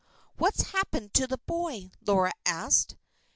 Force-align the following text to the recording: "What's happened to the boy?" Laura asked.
"What's 0.37 0.63
happened 0.71 1.13
to 1.13 1.27
the 1.27 1.37
boy?" 1.37 1.91
Laura 2.07 2.31
asked. 2.43 2.95